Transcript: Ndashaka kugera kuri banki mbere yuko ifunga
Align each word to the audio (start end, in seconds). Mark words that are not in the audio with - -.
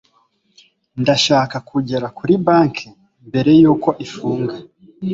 Ndashaka 1.01 1.57
kugera 1.69 2.07
kuri 2.17 2.33
banki 2.45 2.87
mbere 3.27 3.51
yuko 3.61 3.89
ifunga 4.05 4.55